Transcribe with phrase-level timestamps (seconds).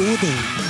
[0.00, 0.69] Odin.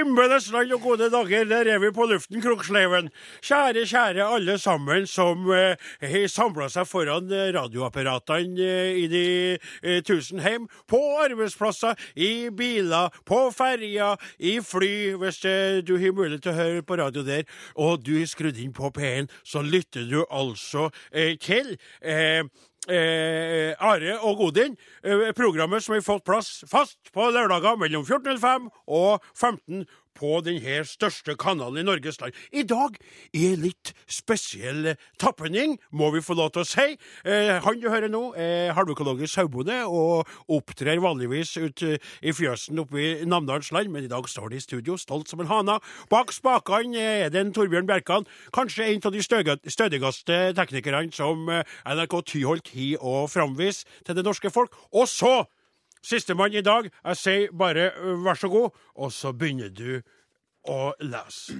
[0.00, 3.10] Himmelens land og gode dager, der er vi på luften, Kroksleiven.
[3.44, 9.24] Kjære, kjære alle sammen som eh, samla seg foran eh, radioapparatene eh, i de
[9.82, 10.68] eh, tusen hjem.
[10.88, 16.60] På arbeidsplasser, i biler, på ferjer, i fly, hvis eh, du har mulighet til å
[16.60, 17.44] høre på radio der,
[17.76, 21.76] og du har skrudd inn på P1, så lytter du altså eh, til
[22.88, 24.76] eh, Are og Godin.
[25.04, 29.84] eh, programmet som har fått plass fast på lørdager mellom 14.05 og 15
[30.16, 32.36] på denne største kanalen i Norges land.
[32.52, 32.96] I dag
[33.36, 36.96] er litt spesiell tappening, må vi få lov til å si.
[37.24, 42.82] Eh, han du hører nå, er halvøkologisk sauebonde og opptrer vanligvis ut eh, i fjøsen
[42.82, 45.78] oppe i Namdalens land, men i dag står de i studio, stolt som en hana.
[46.12, 51.78] Bak spakene er det en Torbjørn Bjerkan, kanskje en av de stødigste teknikerne som eh,
[51.86, 54.74] NRK Tyholt har å framvise til det norske folk.
[54.92, 55.44] Og så
[56.02, 56.88] Sistemann i dag.
[57.04, 57.90] Jeg sier bare
[58.24, 60.00] vær så god, og så begynner du
[60.68, 61.56] å lese.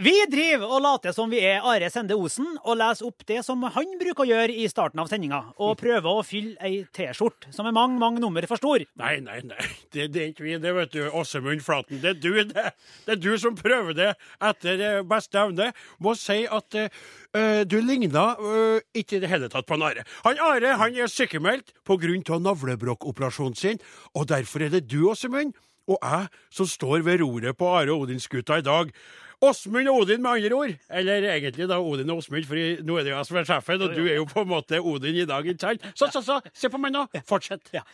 [0.00, 3.60] Vi driver og later som vi er Are Sende Osen, og leser opp det som
[3.74, 7.68] han bruker å gjøre i starten av sendinga, og prøver å fylle ei T-skjorte som
[7.68, 8.80] er mange, mange nummer for stor.
[8.96, 9.60] Nei, nei, nei.
[9.92, 11.02] Det, det er ikke vi, det, vet du.
[11.20, 12.00] Åsemund Flaten.
[12.00, 12.66] Det er du, det.
[13.04, 14.08] Det er du som prøver det
[14.40, 15.68] etter eh, beste evne.
[16.00, 20.08] Må si at uh, du ligna uh, ikke i det hele tatt på en Are.
[20.24, 22.38] Han Are han er sykemeldt pga.
[22.40, 23.84] navlebrokkoperasjonen sin,
[24.16, 25.52] og derfor er det du, Åsemund,
[25.90, 28.96] og jeg som står ved roret på Are Odin-skuta i dag.
[29.40, 30.72] Åsmund og Odin, med andre ord.
[30.90, 33.84] Eller egentlig da Odin og Åsmund, for nå er det jo jeg som er sjefen,
[33.86, 35.86] og du er jo på en måte Odin i dag, ikke sant?
[35.94, 37.06] Så, så, så, se på meg nå.
[37.28, 37.72] Fortsett.
[37.72, 37.86] Ja.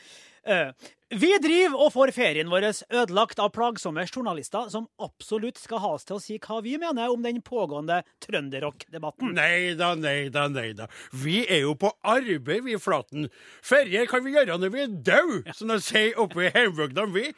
[0.47, 0.71] Eh,
[1.15, 6.07] vi driver og får ferien vår ødelagt av plagsomme journalister som absolutt skal ha oss
[6.09, 9.31] til å si hva vi mener om den pågående trønderrock-debatten.
[9.37, 10.89] Nei da, nei da, nei da.
[11.15, 13.31] Vi er jo på arbeid, vi, Flaten.
[13.63, 17.29] Ferie kan vi gjøre når vi er døde, som de sier oppe i hjembygda vi.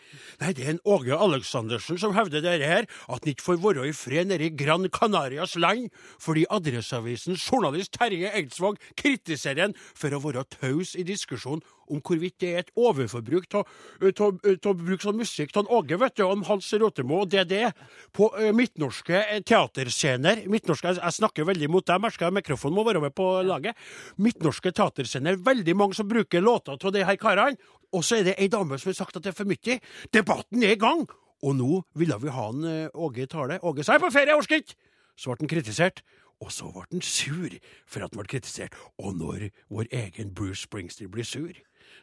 [0.41, 3.91] Nei, det er en Åge Aleksandersen som hevder dette her, at han ikke får være
[3.91, 10.17] i fred nede i Gran Canarias land, fordi Adresseavisens journalist Terje Eidsvåg kritiserer han for
[10.17, 11.61] å være taus i diskusjonen
[11.91, 16.45] om hvorvidt det er et overforbruk av bruke sånn musikk av Åge, vet du, om
[16.49, 17.71] Hans Rotemo og DDE
[18.17, 20.45] på ø, midtnorske eh, teaterscener.
[20.51, 23.79] Midtnorske, jeg, jeg snakker veldig mot dem, jeg, mikrofonen må være med på laget.
[24.21, 27.59] Midtnorske teaterscener, veldig mange som bruker låter av de her karene,
[27.95, 29.81] og så er det ei dame som har sagt at det er for mye.
[30.15, 31.07] Debatten er i gang!
[31.47, 33.61] Og nå ville vi ha en ø, Åge i tale.
[33.63, 34.79] Åge sa jeg er på ferie, jeg orker ikke!
[35.19, 36.03] Så ble han kritisert.
[36.39, 37.55] Og så ble han sur
[37.87, 38.77] for at han ble kritisert.
[39.03, 41.55] Og når vår egen Bruce Springsteen blir sur,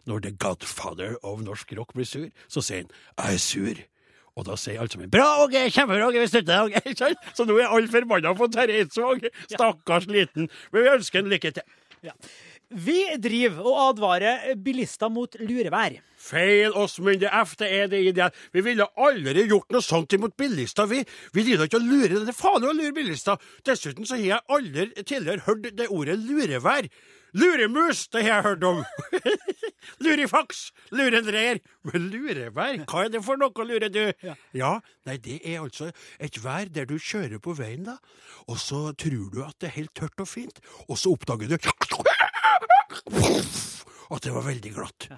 [0.06, 3.84] når The Godfather of norsk rock blir sur, så sier han 'jeg er sur'.
[4.36, 6.66] Og da sier alle sammen 'bra, OK, kjempebra, Åge, vi støtter deg'.
[6.66, 6.82] Åge».
[6.92, 7.16] Ikke?
[7.36, 9.30] Så nå er alle forbanna på Terje Eidsvåg.
[9.48, 10.50] Stakkars liten.
[10.72, 11.64] Men vi ønsker en lykke til.
[12.76, 16.00] Vi driver og advarer bilister mot lurevær.
[16.26, 18.32] Feil, oss, myndige F, Det er det ideelle.
[18.52, 21.04] Vi ville aldri gjort noe sånt imot bilister, vi.
[21.34, 22.18] Vi driver ikke og lurer.
[22.26, 23.38] Det er farlig å lure bilister.
[23.64, 26.90] Dessuten så har jeg aldri tidligere hørt det ordet lurevær.
[27.36, 28.84] Luremus, det har jeg hørt om.
[30.06, 31.60] Lurifaks, lurendreier.
[31.84, 34.14] Men lurevær, hva er det for noe, lurer du?
[34.56, 34.80] Ja.
[35.08, 37.96] nei, det er altså et vær der du kjører på veien, da,
[38.48, 40.58] og så tror du at det er helt tørt og fint,
[40.88, 41.56] og så oppdager du
[44.16, 45.10] at det var veldig glatt.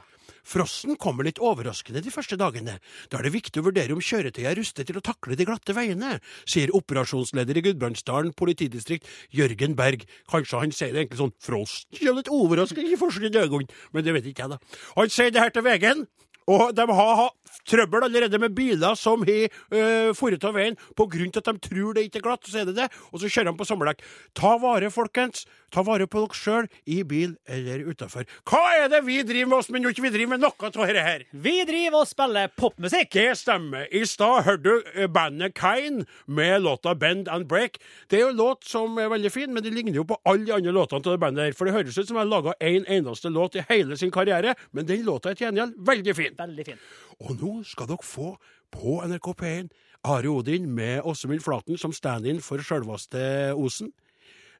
[0.48, 2.78] Frosten kommer litt overraskende de første dagene.
[3.12, 5.76] Da er det viktig å vurdere om kjøretøyet er rustet til å takle de glatte
[5.76, 10.06] veiene, sier operasjonsleder i Gudbrandsdalen politidistrikt Jørgen Berg.
[10.32, 14.16] Kanskje han sier det egentlig sånn Frosten kommer litt overraskende i første dagene, men det
[14.16, 14.80] vet ikke jeg, da.
[14.96, 16.08] Han sier det her til VG-en.
[16.48, 17.38] Og de har hatt
[17.68, 22.08] trøbbel allerede med biler som har øh, foret av veien til at de tror det
[22.08, 24.04] ikke er glatt, så er det det, og så kjører de på sommerdekk.
[24.38, 25.46] Ta vare, folkens.
[25.74, 28.24] Ta vare på dere sjøl, i bil eller utafor.
[28.48, 31.26] Hva er det vi driver med jo ikke vi driver med noe av dette her?
[31.32, 33.12] Vi driver og spiller popmusikk.
[33.18, 33.90] Det stemmer.
[33.92, 37.82] I stad hørte du eh, bandet Kine med låta Bend and Break.
[38.08, 40.48] Det er jo en låt som er veldig fin, men det ligner jo på alle
[40.48, 41.58] de andre låtene til det bandet her.
[41.58, 44.14] For det høres ut som de har laga én en eneste låt i hele sin
[44.14, 46.37] karriere, men den låta er til gjengjeld veldig fin.
[46.38, 46.82] Veldig fin.
[47.20, 48.34] Og nå skal dere få
[48.72, 49.70] på NRK P1
[50.08, 53.92] Are Odin med Åsemund Flaten som stand-in for sjølveste Osen.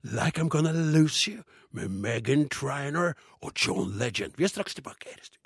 [0.04, 4.34] Like I'm Gonna Lose You med Megan Triner og John Legend.
[4.38, 5.38] Vi er straks tilbake her i studio.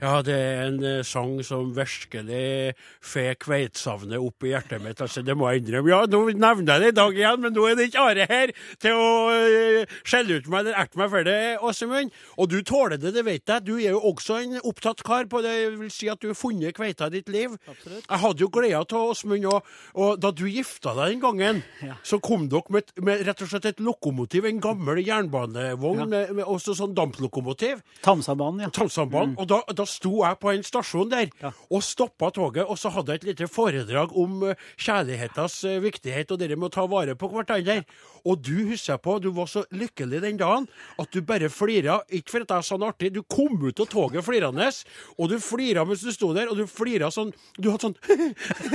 [0.00, 2.72] Ja, det er en eh, sang som virkelig
[3.04, 5.00] får kveitsavnet opp i hjertet mitt.
[5.04, 5.90] Altså, det må jeg innrømme.
[5.92, 8.52] Ja, nå nevner jeg det i dag igjen, men nå er det ikke Are her
[8.80, 11.36] til å uh, skjelle ut meg eller erte meg for det,
[11.68, 12.14] Åsemund.
[12.40, 13.64] Og du tåler det, det vet jeg.
[13.66, 15.52] Du er jo også en opptatt kar på det.
[15.58, 17.58] Jeg vil si at du har funnet kveita i ditt liv.
[17.68, 18.08] Absolutt.
[18.08, 19.68] Jeg hadde jo gleda av Åsmund, og,
[20.00, 21.98] og da du gifta deg den gangen, Ja.
[22.06, 26.32] så kom dere med, et- med rett og slett et lokomotiv, en gammel jernbanevogn med,
[26.40, 27.80] med også sånn damplokomotiv.
[28.04, 28.72] Tamsabanen, ja.
[28.74, 29.36] Tramsambanen.
[29.40, 31.28] Og da, da sto jeg på en stasjon der.
[31.40, 31.52] Ja.
[31.70, 36.32] og stoppa toget, og så hadde jeg et lite foredrag om eh, kjærlighetens eh, viktighet
[36.34, 37.80] og det med å ta vare på hverandre.
[38.28, 40.66] Og du husker på, du var så lykkelig den dagen
[41.00, 42.00] at du bare flira.
[42.12, 44.68] Ikke for at jeg sa noe artig, du kom ut av toget flirende,
[45.16, 47.96] og du flira mens du sto der, og du flira sånn Du hadde sånn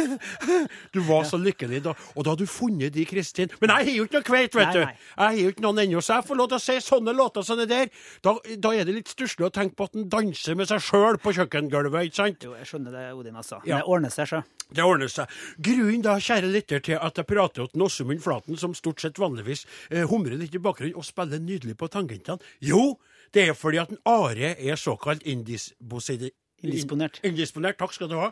[0.95, 1.93] Du var så lykkelig da.
[2.15, 3.51] Og da hadde du funnet de, Kristin.
[3.61, 4.81] Men jeg har jo ikke noe kveit, vet Nei, du.
[4.81, 7.45] Jeg har jo ikke noen ennå, så jeg får lov til å si sånne låter
[7.45, 7.91] som det der.
[8.25, 8.35] Da,
[8.65, 11.33] da er det litt stusslig å tenke på at en danser med seg sjøl på
[11.37, 12.45] kjøkkengulvet, ikke sant?
[12.45, 13.59] Jo, jeg skjønner det, Odin, altså.
[13.63, 13.79] Ja.
[13.79, 14.41] Det ordner seg, sjø.
[14.75, 15.35] Det ordner seg.
[15.67, 19.65] Grunnen da, kjære lytter, til at jeg prater til Åsemund Flaten, som stort sett vanligvis
[19.91, 22.95] eh, humrer litt i bakgrunnen og spiller nydelig på tangentene, jo,
[23.35, 26.31] det er fordi at en Are er såkalt indisposidi...
[26.65, 27.19] Indisponert.
[27.27, 28.31] Indisponert, takk skal du ha.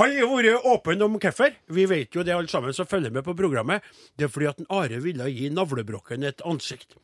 [0.00, 1.54] Han har vært åpen om hvorfor.
[1.72, 3.84] Vi vet jo det alle sammen som følger med på programmet.
[4.16, 6.96] Det er fordi at en Are ville gi navlebrokken et ansikt.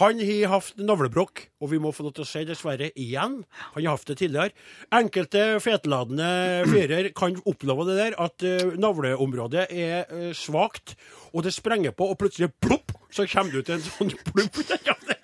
[0.00, 3.36] Han har hatt navlebrokk, og vi må få lov til å si dessverre igjen.
[3.76, 4.50] Han har hatt det tidligere.
[4.94, 6.28] Enkelte fetladende
[6.66, 10.96] fyrer kan oppleve det der, at eh, navleområdet er uh, svakt,
[11.30, 12.83] og det sprenger på, og plutselig plopp,
[13.14, 14.60] så kommer du til en sånn plupp.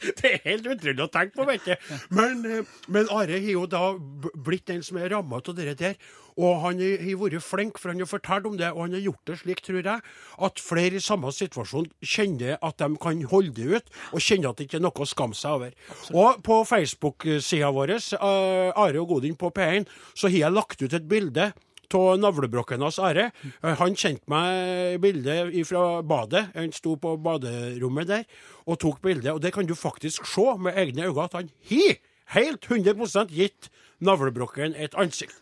[0.00, 1.94] Det, er helt utrolig å tenke på, vet du.
[2.14, 5.96] Men, eh, men Are har jo da blitt den som er ramma av det der.
[6.40, 9.28] Og han har vært flink, for han har fortalt om det, og han har gjort
[9.28, 10.04] det slik, tror jeg,
[10.46, 14.60] at flere i samme situasjon kjenner at de kan holde det ut, og kjenner at
[14.60, 15.74] det ikke er noe å skamme seg over.
[16.14, 20.94] Og på Facebook-sida vår, eh, Are og Godin på P1, så har jeg lagt ut
[20.94, 21.50] et bilde
[21.98, 23.30] av navlebrokken hans Are.
[23.62, 26.50] Eh, Han kjente meg bildet fra badet.
[26.54, 28.24] Han sto på baderommet der
[28.66, 29.32] og tok bilde.
[29.34, 31.96] Og det kan du faktisk se med egne øyne at han har
[32.36, 33.70] helt 100% gitt
[34.00, 35.34] navlebrokken et ansikt.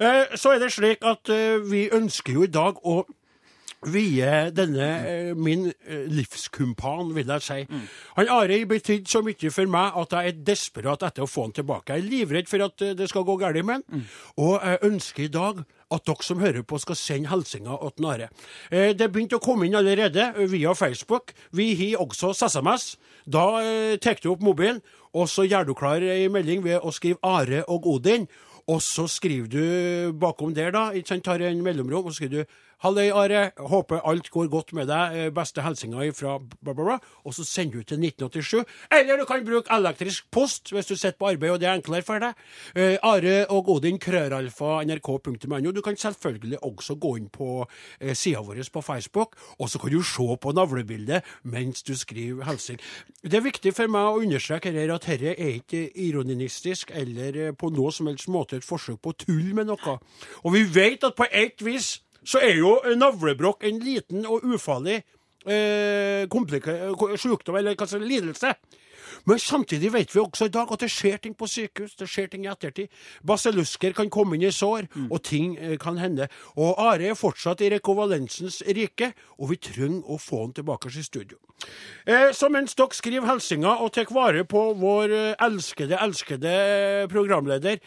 [0.00, 3.04] Eh, Så er det slik at eh, vi ønsker jo i dag å
[3.90, 7.60] vie denne eh, min eh, livskumpan, vil jeg si.
[8.16, 11.54] Han Arild betydde så mye for meg at jeg er desperat etter å få han
[11.56, 11.96] tilbake.
[11.96, 14.04] Jeg er livredd for at eh, det skal gå galt med han,
[14.38, 18.28] og jeg ønsker i dag at dere som hører på, skal sende hilsener til Are.
[18.70, 21.34] Eh, Det begynte å komme inn allerede via Facebook.
[21.52, 22.96] Vi har også SMS.
[23.26, 24.80] Da eh, tar du opp mobilen,
[25.12, 28.28] og så gjør du klar ei melding ved å skrive Are og Odin.
[28.70, 32.60] Og så skriver du bakom der, da, ikke sant, tar en mellomrom, og skriver du
[32.82, 33.52] Halløy, Are.
[33.58, 35.14] Håper alt går godt med deg.
[35.14, 36.96] Eh, Beste hilsener fra bla.
[37.22, 38.64] Og så sender du til 1987.
[38.90, 42.02] Eller du kan bruke elektrisk post hvis du sitter på arbeid og det er enklere
[42.02, 42.34] for deg.
[42.74, 45.70] Eh, Are og Odin, krøralfa, nrk.no.
[45.70, 47.62] Du kan selvfølgelig også gå inn på
[48.00, 52.44] eh, sida vår på Facebook, og så kan du se på navlebildet mens du skriver
[52.50, 52.82] hilsen.
[53.22, 57.54] Det er viktig for meg å understreke her at dette er ikke ironistisk eller eh,
[57.54, 60.00] på noe som helst måte et forsøk på å tulle med noe.
[60.42, 65.00] Og vi vet at på et vis så er jo navlebrokk en liten og ufarlig
[65.46, 66.26] eh,
[67.18, 68.54] sykdom, eller hva lidelse.
[69.28, 72.30] Men samtidig vet vi også i dag at det skjer ting på sykehus, det skjer
[72.32, 72.90] ting i ettertid.
[73.26, 76.28] Basillusker kan komme inn i sår, og ting eh, kan hende.
[76.56, 81.02] Og Are er fortsatt i rekovalensens rike, og vi trenger å få han tilbake i
[81.06, 81.38] studio.
[82.06, 86.50] Eh, så mens dere skriver hilsener og tar vare på vår eh, elskede, elskede
[87.12, 87.78] programleder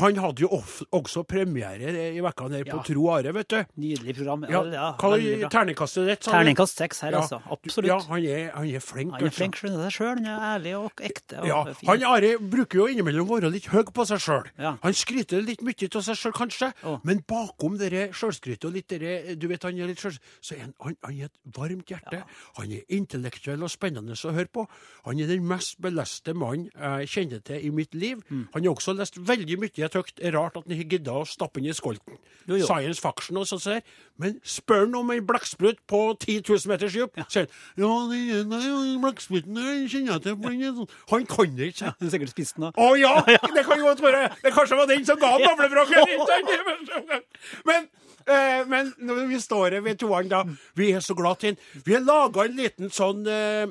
[0.00, 0.48] Han hadde jo
[0.94, 2.82] også premiere i vekkene her på Ja.
[2.86, 3.56] Tro Are, vet du.
[3.82, 4.44] Nydelig program.
[4.50, 6.24] Ja, Ja, hva er terningkastet ditt?
[6.24, 6.30] du?
[6.30, 7.40] Terningkast seks her, Ja, altså.
[7.50, 7.88] Absolutt.
[7.88, 9.12] Ja, han er, han er flink.
[9.12, 9.38] Han er altså.
[9.38, 10.12] flink, skjønner det sjøl.
[10.14, 11.40] Han er ærlig og ekte.
[11.42, 11.88] Og Ja, fin.
[11.88, 14.50] han Are bruker jo innimellom å være litt høy på seg sjøl.
[14.58, 14.76] Ja.
[14.82, 16.98] Han skryter litt mye av seg sjøl, kanskje, oh.
[17.04, 20.64] men bakom det sjølskrytet og litt det du vet, han er litt sjøl, så er
[20.66, 22.22] han, han, han er et varmt hjerte.
[22.58, 24.66] Han er intellektuell og spennende å høre på.
[25.06, 28.20] Han er den mest beleste mannen jeg kjenner til i mitt liv.
[28.28, 28.46] Mm.
[28.54, 31.26] Han har også lest veldig mye jeg tykt er rart at han ikke gidda å
[31.28, 32.18] stappe inn i skolten.
[32.48, 32.66] Jo, jo.
[32.68, 33.82] Science faction og sånn der.
[34.20, 37.48] Men spør han om en blekksprut på 10 000 meters dyp, sier han
[37.80, 39.60] ja, den blekkspruten
[39.90, 40.36] kjenner jeg til.
[40.68, 40.90] Er sånn».
[41.10, 41.84] Han kan det ikke.
[41.90, 42.66] Han har sikkert spist den.
[42.68, 42.70] da.
[42.76, 43.14] Å ja!
[43.56, 44.22] Det kan godt være.
[44.42, 47.24] Det kanskje var den som ga han navlebrokken.
[47.66, 47.88] Men,
[48.26, 50.44] eh, men når vi står her ved toeren, da
[50.76, 51.82] Vi er så glad til den.
[51.84, 53.66] Vi har laga en liten sånn eh,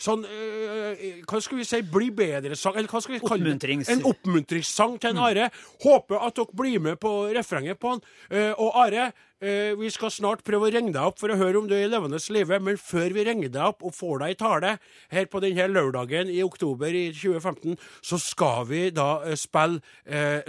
[0.00, 1.80] sånn eh, Hva skal vi si?
[1.88, 2.76] Bli bedre-sang?
[2.76, 3.78] Eller hva skal vi kalle det?
[3.92, 5.48] En oppmuntringssang til en Are.
[5.84, 8.04] Håper at dere blir med på refrenget på han.
[8.30, 11.60] Uh, og Are, uh, vi skal snart prøve å ringe deg opp for å høre
[11.60, 14.34] om du er i levende live, men før vi ringer deg opp og får deg
[14.34, 14.76] i tale
[15.12, 19.80] her på denne lørdagen i oktober i 2015, så skal vi da uh, spille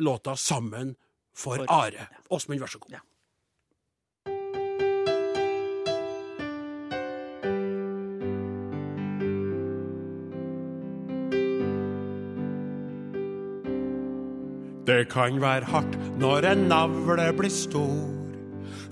[0.04, 0.96] låta 'Sammen
[1.38, 2.08] for, Are'.
[2.30, 2.98] Åsmund, vær så god.
[2.98, 3.04] Ja.
[14.88, 18.06] Det kan være hardt når en navle blir stor.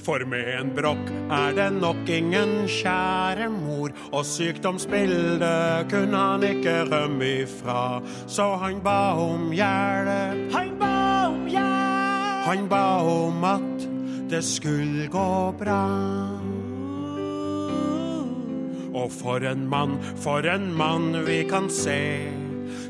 [0.04, 3.96] For med en brokk er det nok ingen kjære mor.
[4.12, 10.52] Og sykdomsbildet kunne han ikke rømme ifra, så han ba om hjelp.
[10.54, 10.92] Han ba
[11.32, 12.44] om hjelp!
[12.46, 13.88] Han ba om at
[14.30, 15.32] det skulle gå
[15.64, 15.82] bra.
[18.96, 22.02] Og for en mann, for en mann vi kan se.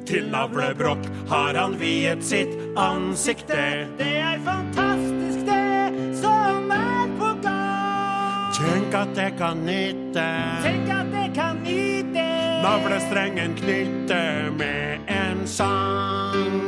[0.06, 3.88] Til navlebrokk har han viet sitt ansikte.
[3.98, 8.54] Det er fantastisk, det som er på gang.
[8.58, 10.28] Tenk at det kan nytte.
[10.64, 12.26] Tenk at det kan nyte.
[12.66, 16.62] Navlestrengen knytte med en sang.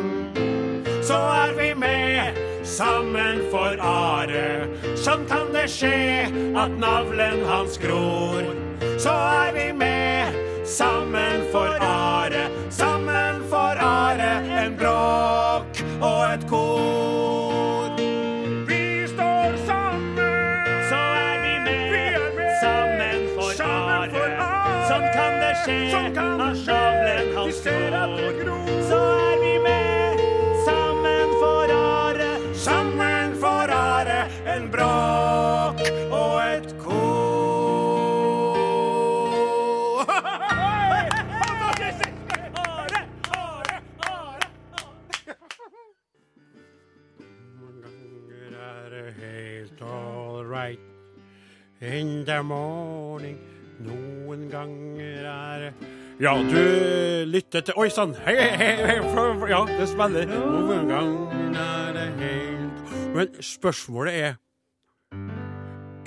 [1.03, 4.67] Så er vi med sammen for Are.
[4.99, 8.43] Sånn kan det skje at navlen hans gror.
[8.99, 10.35] Så er vi med
[10.67, 12.46] sammen for Are.
[56.19, 56.61] Ja, du
[57.29, 58.15] lytter til Oi sann!
[58.25, 58.95] Hei, hei, hei,
[59.51, 60.25] Ja, det spiller.
[60.25, 60.87] Er
[63.13, 64.33] Men spørsmålet er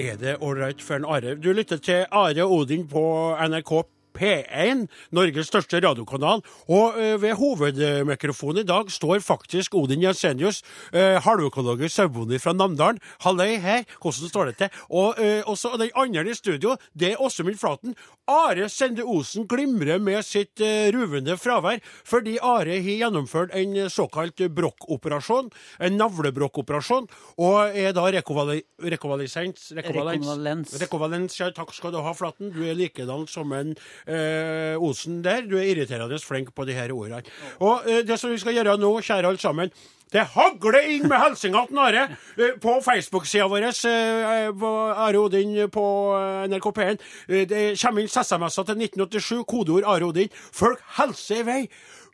[0.02, 1.36] Er det ålreit for en Are?
[1.38, 3.86] Du lytter til Are Odin på NRK
[4.20, 4.86] P1,
[5.16, 6.42] Norges største radiokanal.
[6.68, 10.62] Og eh, ved hovedmikrofonen i dag står faktisk Odin Jensenius,
[10.92, 13.00] eh, halvøkologisk sauebonde fra Namdalen.
[13.24, 14.80] Halløy her, hvordan står det til?
[14.90, 17.96] Og eh, også den andre i studio, det er Åsemund Flaten.
[18.30, 20.60] Are Sende Osen glimrer med sitt
[20.94, 25.50] ruvende fravær, fordi Are har gjennomført en såkalt brokkoperasjon,
[25.80, 27.08] en navlebrokkoperasjon,
[27.42, 30.74] og er da rekovali rekovalesens Rekonvalens.
[30.80, 32.52] Rekovalens, ja, takk skal du ha, Flaten.
[32.54, 33.74] Du er likedan som en
[34.10, 35.46] eh, Osen der.
[35.46, 37.22] Du er irriterende flink på de her ordene.
[37.62, 39.70] Og eh, det som vi skal gjøre nå, kjære alle sammen
[40.10, 43.68] det hagler inn med hilsener til Are eh, på Facebook-sida vår.
[43.86, 45.84] eh, på Are Odin på
[46.18, 47.04] eh, NRK P1.
[47.28, 50.32] Eh, Det kommer inn SMS-er til 1987, kodeord Are Odin.
[50.34, 51.60] Folk hilser i vei.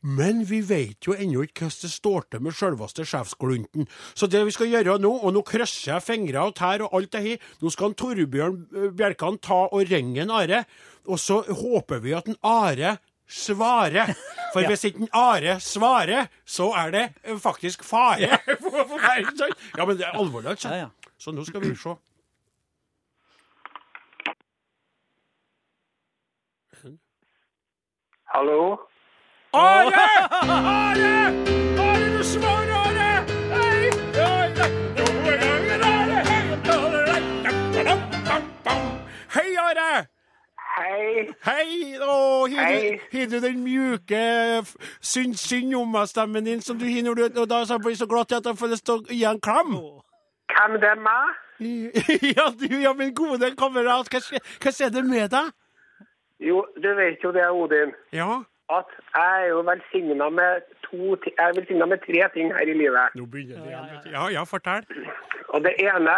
[0.07, 3.89] Men vi vet jo ennå ikke hvordan det står til med selveste sjefsglunten.
[4.15, 7.11] Så det vi skal gjøre nå, og nå krysser jeg fingre og tær og alt
[7.17, 10.63] det her, nå skal Torbjørn eh, Bjerkan ta og ringe en Are,
[11.11, 12.97] og så håper vi at en Are
[13.27, 14.15] svarer.
[14.55, 18.39] For hvis ikke en Are svarer, så er det eh, faktisk fare.
[19.79, 20.71] ja, men det er alvorlig, altså.
[20.71, 21.13] Ja, ja.
[21.19, 21.97] Så nå skal vi se.
[28.37, 28.77] Hallo?
[29.57, 29.93] Are!
[30.43, 31.33] Are!
[31.81, 33.25] Are, du svarer, Are!
[33.55, 33.91] Hei!
[39.35, 40.07] Hei, Are!
[40.77, 41.29] Hei.
[41.47, 41.97] Hei!
[42.05, 44.21] Å, har du- den mjuke
[45.01, 48.07] synd, synd om meg-stemmen din som du har når du og da så blir så
[48.11, 49.73] glatt at jeg får lyst til å gi en klem?
[50.53, 51.43] Hvem det er meg?
[52.37, 54.21] Ja, du, ja, min gode kamerat, hva,
[54.61, 55.49] hva er det med deg?
[56.45, 61.35] Jo, du vet jo det, Odin, Ja, at jeg er jo velsigna med to Jeg
[61.39, 63.15] er velsigna med tre ting her i livet.
[63.15, 64.13] nå begynner det igjen.
[64.15, 64.85] Ja, ja, fortell.
[65.49, 66.17] Og det ene,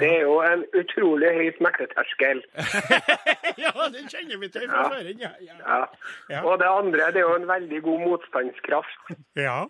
[0.00, 2.42] det er jo en utrolig høy smerteterskel.
[3.58, 4.88] Ja, det kjenner vi til fra Ja.
[4.88, 5.02] før.
[5.18, 5.54] Ja, ja.
[5.66, 5.84] Ja.
[6.30, 6.40] Ja.
[6.46, 8.98] Og det andre, det er jo en veldig god motstandskraft.
[9.36, 9.64] ja.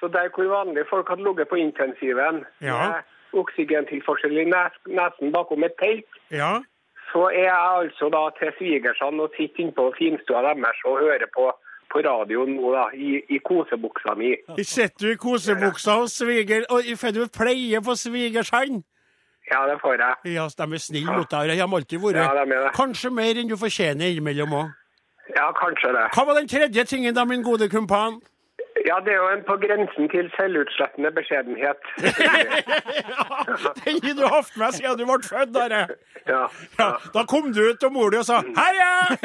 [0.00, 2.78] Så der hvor vanlige folk hadde ligget på intensiven Ja.
[2.88, 6.52] med oksygentilførsel i nesen bakom et telt, ja.
[7.12, 11.28] Så er jeg altså da til svigersene og sitter inne på finstua deres og hører
[11.36, 11.48] på,
[11.92, 14.34] på radioen nå da, i, i kosebuksa mi.
[14.62, 18.82] Sitter du i kosebuksa hos sviger og får du pleie på svigersand?
[19.48, 20.34] Ja, det får jeg.
[20.34, 21.48] Ja, de er snille mot deg.
[21.48, 22.72] De har alltid vært Ja, de er det.
[22.76, 24.74] Kanskje mer enn du fortjener innimellom òg.
[25.36, 26.08] Ja, kanskje det.
[26.16, 28.20] Hva var den tredje tingen da, min gode kumpan?
[28.86, 31.80] Ja, det er jo en på grensen til selvutslettende beskjedenhet.
[33.08, 35.80] Ja, den har du hatt med siden du ble født, Are.
[36.28, 36.42] Ja.
[36.78, 39.16] Ja, da kom du ut til mor di og sa 'her er!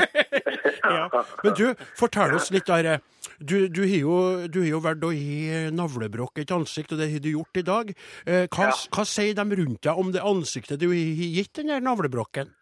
[0.84, 1.24] Ja.
[1.44, 1.66] Men du,
[2.00, 3.00] fortell oss litt, Are.
[3.40, 4.16] Du, du har jo,
[4.48, 7.66] du har jo vært å gi navlebrokk et ansikt, og det har du gjort i
[7.68, 7.94] dag.
[8.26, 8.76] Eh, Hva, Ja.
[8.96, 10.96] hva sier de rundt deg om det ansiktet du har
[11.38, 12.54] gitt den navlebrokken?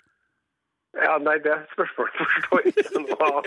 [1.03, 3.45] ja, nei, det spørsmålet forstår jeg ikke noe av.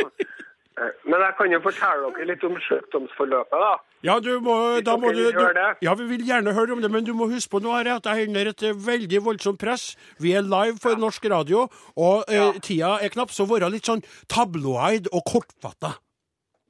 [0.76, 3.75] Eh, Men jeg kan jo fortelle dere litt om sykdomsforløpet, da.
[4.02, 5.45] Ja, du må, da må du, du?
[5.87, 8.04] Ja, vi vil gjerne høre om det, men du må huske på nå her at
[8.11, 9.85] jeg hender under et eh, veldig voldsomt press.
[10.19, 12.50] Vi er live for norsk radio, og eh, Ja.
[12.61, 15.95] tida er knapp, så være litt sånn tabloid og kortfatta.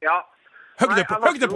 [0.04, 0.20] Ja.
[0.78, 1.50] Høyde- Nei, jeg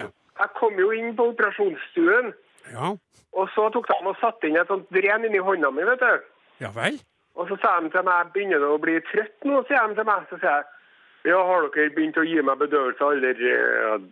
[0.00, 0.08] Ja.
[0.40, 2.32] Jeg kom jo inn på operasjonsstuen,
[2.72, 2.94] Ja,
[3.32, 6.20] og så tok de og satte inn et sånt dren inni hånda mi, vet du.
[6.60, 6.98] ja vel?
[7.36, 10.04] Og så sa de til meg, begynner du å bli trøtt nå, sier de til
[10.04, 10.24] meg.
[10.30, 10.64] Så sier jeg,
[11.28, 13.50] ja, har dere begynt å gi meg bedøvelse allerede?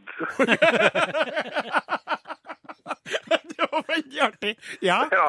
[3.59, 4.55] Det var veldig artig.
[4.85, 5.01] Ja.
[5.13, 5.29] Ja.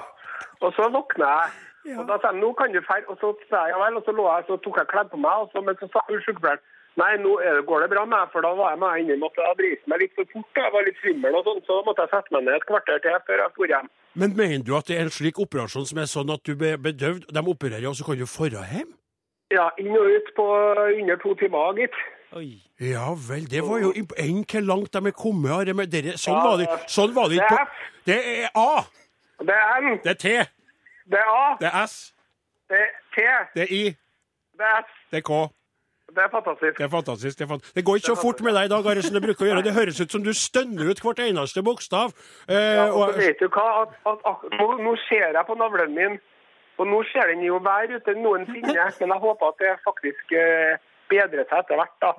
[0.59, 1.49] Og så våkna jeg.
[1.89, 2.01] Ja.
[2.01, 3.07] Og da sa jeg nå kan du feire.
[3.11, 5.21] Og så sa jeg, ja vel, og så lå jeg, så tok jeg kledd på
[5.23, 6.61] meg, og så, men så sa sykepleieren,
[6.99, 9.45] nei, nå det, går det bra med meg, for da var jeg med inni, måtte
[9.45, 12.13] jeg brise meg litt for fort, jeg var litt svimmel og sånn, så måtte jeg
[12.13, 13.91] sette meg ned et kvarter til før jeg dro hjem.
[14.19, 16.81] Men mener du at det er en slik operasjon som er sånn at du blir
[16.81, 18.91] bedøvd, de opererer, og så kan du dra hjem?
[19.51, 20.45] Ja, inn og ut på
[20.99, 21.95] under to timer, gitt.
[22.37, 22.49] Oi.
[22.79, 23.89] Ja vel, det var jo
[24.21, 27.31] Enn hvor langt de er kommet, av det dere, sånn, Ja, var det, sånn var
[27.31, 28.83] det det ikke er på Det er A,
[29.41, 30.35] Det er N, det er T,
[31.09, 31.95] det er A, det er S,
[32.69, 33.25] det er T,
[33.55, 33.81] det er I,
[34.61, 35.39] det er S, det er K.
[36.13, 36.77] det er fantastisk.
[36.77, 37.37] Det er fantastisk.
[37.39, 39.21] Det, er fant det går ikke så fort med deg i dag, Are, som det
[39.25, 39.65] bruker å gjøre.
[39.65, 42.13] Det høres ut som du stønner ut hvert eneste bokstav.
[42.47, 45.57] Eh, Ja, og og, vet du hva, at, at, at, nå, nå ser jeg på
[45.57, 46.17] navlen min,
[46.79, 50.77] og nå ser den jo hver ute noensinne, men jeg håper at det faktisk eh,
[51.09, 52.11] bedrer seg etter hvert, da.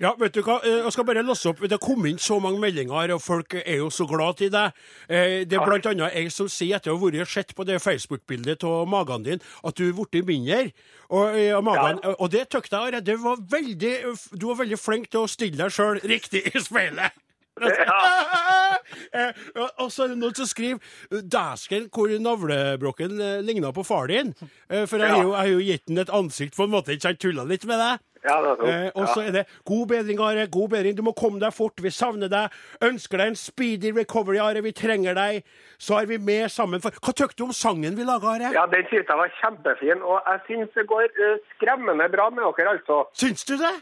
[0.00, 1.60] ja, vet du hva, eh, jeg skal bare låse opp.
[1.64, 4.72] Det har kommet inn så mange meldinger, og folk er jo så glad til deg.
[5.08, 8.64] Eh, Det er annet jeg som sier, etter å ha vært sett på det Facebook-bildet
[8.64, 10.72] av magen din, at du er blitt mindre.
[11.10, 12.14] Og, og, magen, Ja.
[12.18, 13.94] og det tykte jeg, det var veldig,
[14.32, 17.12] du var veldig flink til å stille deg sjøl riktig i speilet.
[19.12, 20.78] Eh, og- så er det noen som skriver
[21.10, 24.34] Dæsken, hvor navlebrokken eh, ligna på far din.
[24.70, 27.20] Eh, For jeg har jo, gitt den et ansikt på en måte, ikke sant?
[27.20, 28.00] Tulla litt med deg.
[28.26, 28.68] Ja, det.
[28.68, 30.46] Eh, og så er det god bedring, Are.
[30.50, 30.96] God bedring.
[30.98, 31.80] Du må komme deg fort.
[31.80, 32.50] Vi savner deg.
[32.84, 34.60] Ønsker deg en speedy recovery, Are.
[34.64, 35.44] Vi trenger deg.
[35.78, 36.80] Så er vi med sammen.
[36.84, 38.52] For hva tykker du om sangen vi laga, Are?
[38.56, 42.44] Ja, den synes jeg var kjempefin, og jeg synes det går uh, skremmende bra med
[42.58, 43.04] dere, altså.
[43.14, 43.74] Syns du det?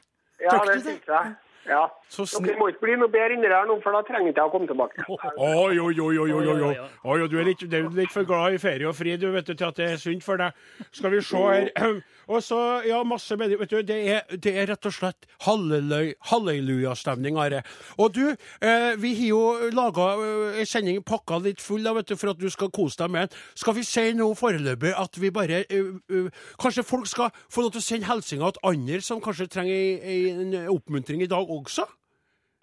[0.45, 1.35] Ja, det syns jeg.
[1.67, 1.87] Ja.
[2.09, 2.53] Så snill.
[2.53, 4.53] Dere må ikke bli noe bedre inni der nå, for da trenger ikke jeg å
[4.53, 5.07] komme tilbake.
[5.09, 8.61] Oi, oi, oi, oi, oi, oi, du er litt, du er litt for glad i
[8.63, 10.55] ferie og fri, du, vet du, til at det er sunt for deg.
[10.95, 11.71] Skal vi se her.
[12.27, 13.59] Og så, ja, masse medier.
[13.61, 17.63] Vet du, det er, det er rett og slett hallelujastemning, Are.
[18.03, 18.25] Og du,
[18.61, 22.33] eh, vi har jo laga eh, en sending pakka litt full da, vet du, for
[22.33, 23.45] at du skal kose deg med den.
[23.55, 27.77] Skal vi si nå foreløpig at vi bare uh, uh, Kanskje folk skal få lov
[27.77, 31.47] til å sende hilsener til andre som kanskje trenger ei- ei- en oppmuntring i dag
[31.47, 31.87] også?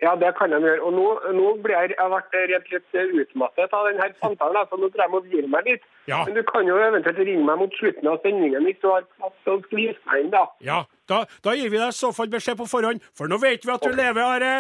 [0.03, 0.81] Ja, det kan de gjøre.
[0.83, 1.05] Og nå,
[1.37, 5.07] nå blir jeg, jeg ble rett litt utmattet av denne samtalen, så nå tror jeg
[5.07, 5.85] jeg må hvile meg litt.
[6.11, 6.23] Ja.
[6.27, 9.47] Men du kan jo eventuelt ringe meg mot slutten av sendingen hvis du har plass
[9.47, 10.43] å skvise meg inn, da.
[10.65, 13.63] Ja, da, da gir vi deg i så fall beskjed på forhånd, for nå vet
[13.63, 14.53] vi at du lever, Are.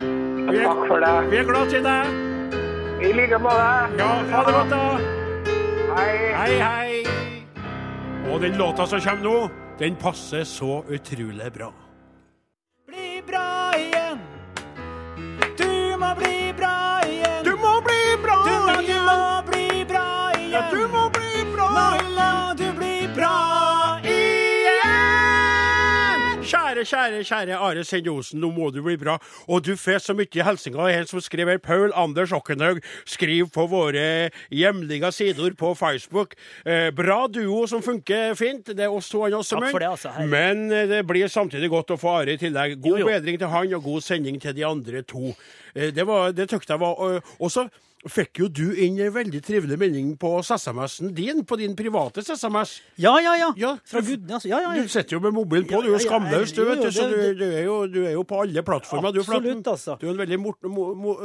[0.00, 1.14] Vi er, Takk for det.
[1.32, 2.14] vi er glad til deg.
[3.00, 3.72] I like måte.
[3.96, 4.84] Ja, ha det godt, da.
[5.96, 6.12] Hei.
[6.36, 6.90] Hei, hei.
[8.30, 9.36] Og den låta som kommer nå,
[9.80, 11.70] den passer så utrolig bra.
[26.80, 29.18] Kjære, kjære, kjære Are Sende Osen, nå må du bli bra.
[29.48, 30.88] Og du får så mye hilsener.
[30.94, 36.34] En som skriver Paul Anders Okkenhaug, skriv på våre hjemlige sider på Facebook.
[36.64, 38.72] Eh, bra duo som funker fint.
[38.72, 40.14] Det er oss to også, for det, altså.
[40.16, 40.26] Hei.
[40.26, 42.78] Men eh, det blir samtidig godt å få Are i tillegg.
[42.80, 43.12] God Jo, jo.
[43.12, 45.34] bedring til han, og god sending til de andre to.
[45.74, 47.68] Eh, det var, det tykte jeg var Også Og så
[48.08, 52.78] fikk jo du inn en veldig trivelig melding på SMS-en din, på din private SMS.
[53.00, 53.50] Ja, ja, ja.
[53.60, 54.48] Ja, Fra gudene, altså.
[54.48, 56.62] Ja, ja, Du sitter jo med mobilen på, du er jo ja, ja, skamløs, du,
[56.64, 56.90] vet du.
[56.94, 59.20] Så du, du, er jo, du er jo på alle plattformer, du.
[59.20, 59.98] Absolutt, altså.
[60.00, 61.16] Du er en veldig mo mo mo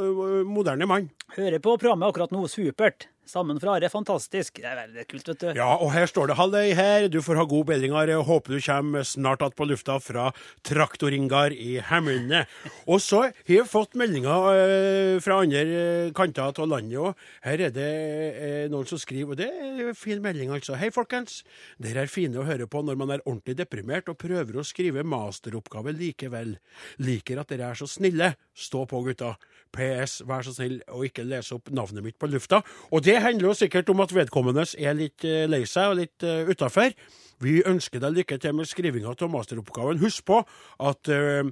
[0.44, 1.08] moderne mann.
[1.36, 3.08] Hører på programmet akkurat nå, supert.
[3.26, 3.88] Sammen fra Are.
[3.90, 4.60] Fantastisk.
[4.62, 5.48] Det er veldig kult, vet du.
[5.58, 7.08] Ja, og her står det 'Halløy her'.
[7.10, 8.22] Du får ha god bedring, Are.
[8.22, 12.46] Håper du kommer snart att på lufta fra Traktoringar i Hemne.
[12.86, 15.58] Og så har jeg fått meldinger eh, fra andre
[16.06, 17.14] eh, kanter av landet òg.
[17.42, 17.90] Her er det
[18.38, 20.76] eh, noen som skriver, og det er en fin melding, altså.
[20.78, 21.42] Hei, folkens.
[21.82, 25.02] Dere er fine å høre på når man er ordentlig deprimert og prøver å skrive
[25.02, 26.58] masteroppgave likevel.
[27.02, 28.36] Liker at dere er så snille.
[28.54, 29.34] Stå på, gutta.
[29.76, 32.62] PS, vær så snill å ikke lese opp navnet mitt på lufta.
[32.90, 36.26] Og det handler jo sikkert om at vedkommende er litt eh, lei seg og litt
[36.26, 36.96] uh, utafor.
[37.44, 40.00] Vi ønsker deg lykke til med skrivinga av masteroppgaven.
[40.00, 40.40] Husk på
[40.80, 41.44] at uh,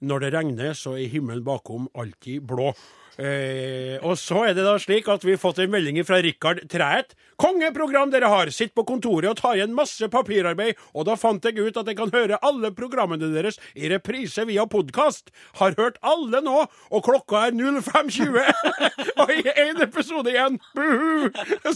[0.00, 2.70] når det regner, så er himmelen bakom alltid blå.
[3.20, 6.62] Eh, og så er det da slik at vi har fått en melding fra Rikard
[6.72, 7.12] Træet.
[7.42, 8.50] Kongeprogram dere har!
[8.54, 10.78] Sitt på kontoret og ta igjen masse papirarbeid.
[10.94, 14.64] Og da fant jeg ut at jeg kan høre alle programmene deres i reprise via
[14.70, 15.32] podkast.
[15.58, 18.38] Har hørt alle nå, og klokka er 05.20!
[19.22, 20.60] og i én episode igjen!
[20.76, 21.28] Buhu!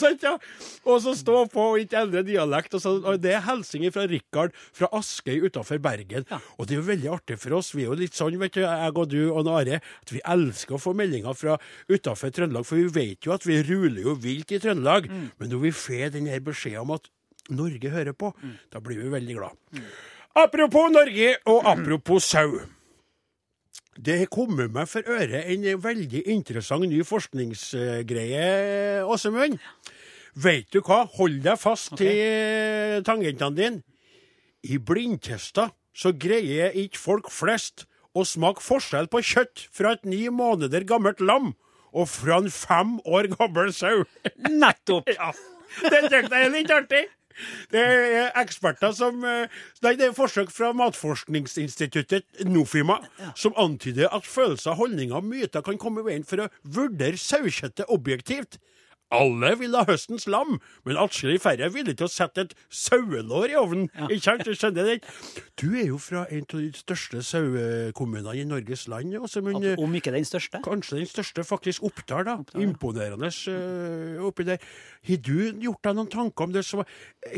[0.86, 2.74] Og så stå på og ikke endre dialekt.
[2.76, 6.26] Og, så, og det er hilsener fra Rikard fra Askøy utafor Bergen.
[6.56, 7.72] Og det er jo veldig artig for oss.
[7.74, 10.76] Vi er jo litt sånn, vet du, jeg og du og Are, at vi elsker
[10.76, 11.56] å få meldinger fra
[11.90, 12.66] utafor Trøndelag.
[12.68, 15.10] For vi vet jo at vi ruler jo vilt i Trøndelag.
[15.10, 17.10] Men når vi får denne beskjeden om at
[17.50, 18.32] Norge hører på,
[18.72, 19.82] da blir vi veldig glad.
[20.36, 22.60] Apropos Norge, og apropos sau.
[23.96, 29.56] Det har kommet meg for øre en veldig interessant ny forskningsgreie, Åsemund.
[30.36, 31.06] Vet du hva?
[31.16, 32.12] Hold deg fast okay.
[32.12, 33.82] til tangentene dine.
[34.66, 37.86] I blindtester så greier ikke folk flest
[38.16, 41.52] å smake forskjell på kjøtt fra et ni måneder gammelt lam
[41.96, 44.04] og fra en fem år gammel sau.
[44.62, 45.08] Nettopp!
[45.12, 45.32] Ja,
[45.84, 47.06] det tenkte jeg er litt artig.
[47.68, 49.52] Det er eksperter som eh,
[49.84, 52.96] Nei, det er forsøk fra Matforskningsinstituttet, Nofima,
[53.36, 57.92] som antyder at følelser, holdninger og myter kan komme i veien for å vurdere sauekjøttet
[57.92, 58.56] objektivt.
[59.14, 63.52] Alle vil ha høstens lam, men atskillig færre er villig til å sette et sauelår
[63.52, 63.84] i ovnen.
[64.08, 64.42] Ikke sant?
[64.42, 64.96] Du skjønner det?
[65.60, 69.14] Du er jo fra en av de største sauekommunene i Norges land.
[69.14, 69.68] Åsemund.
[69.78, 70.58] Om ikke den største.
[70.64, 72.26] Kanskje den største, faktisk Oppdal.
[72.26, 72.36] da.
[72.58, 74.58] Imponerende uh, oppi der.
[75.06, 76.64] Har du gjort deg noen tanker om det?
[76.66, 76.82] Som,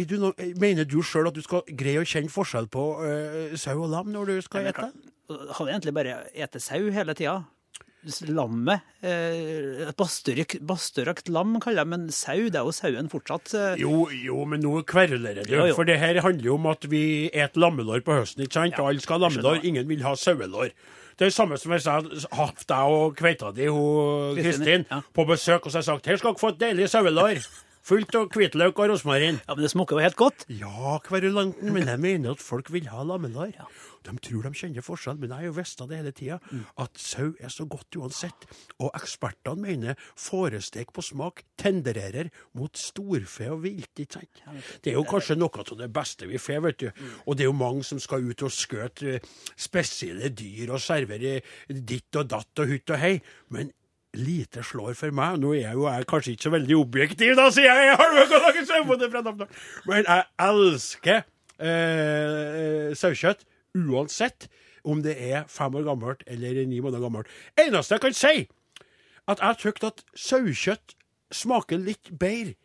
[0.09, 3.77] du no, mener du sjøl at du skal greie å kjenne forskjell på uh, sau
[3.83, 4.89] og lam når du skal ete?
[5.29, 7.43] Hadde egentlig bare ete sau hele tida.
[8.31, 13.53] Lammet eh, Et bastørrøkt bastørrøkt lam, kaller jeg men sau, det er jo sauen fortsatt.
[13.59, 15.57] eh, Jo, jo, men nå kverulerer du.
[15.59, 15.75] Jo.
[15.75, 17.03] For det her handler jo om at vi
[17.35, 18.79] et lammelår på høsten, ikke sant?
[18.79, 19.65] Ja, alle skal ha lammelår.
[19.67, 20.71] Ingen vil ha sauelår.
[21.19, 23.67] Det er det samme som jeg hadde hatt deg og kveita di,
[24.39, 25.01] Kristin, ja.
[25.13, 27.43] på besøk, og så har jeg sagt her skal dere få et deilig sauelår.
[27.89, 29.39] Fullt av hvitløk og rosmarin.
[29.47, 30.43] Ja, Men det smaker jo helt godt.
[30.53, 33.55] Ja, kverulanten, men jeg mener at folk vil ha lammelår.
[34.05, 36.37] De tror de kjenner forskjell, men jeg har jo visst det hele tida,
[36.77, 38.45] at sau er så godt uansett.
[38.77, 42.29] Og ekspertene mener fårestek på smak tendererer
[42.61, 43.95] mot storfe og vilt.
[43.97, 44.45] ikke sant?
[44.85, 46.89] Det er jo kanskje noe av det beste vi får, vet du.
[47.25, 51.39] Og det er jo mange som skal ut og skjøte eh, spesielle dyr og servere
[51.69, 53.17] ditt og datt og hutt og hei.
[53.49, 53.73] Men
[54.17, 55.39] lite slår for meg.
[55.41, 57.89] Nå er jeg jo jeg kanskje ikke så veldig objektiv, da, sier jeg.
[57.91, 59.49] jeg har Namdal.
[59.87, 61.21] Men jeg elsker
[61.59, 63.45] eh, sauekjøtt
[63.79, 64.49] uansett
[64.89, 67.29] om det er fem år gammelt eller ni måneder gammelt.
[67.61, 68.47] Eneste jeg kan si,
[69.29, 70.97] at jeg syns at sauekjøtt
[71.35, 72.57] smaker litt bedre